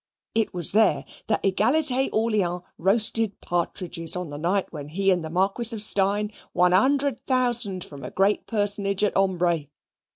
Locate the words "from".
7.83-8.03